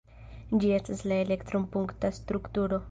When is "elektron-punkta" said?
1.27-2.15